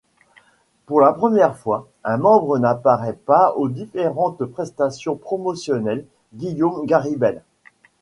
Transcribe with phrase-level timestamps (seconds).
[0.87, 7.43] Pour la première fois, un membre n'apparaît pas aux différentes prestations promotionnelles: Guillaume Garidel.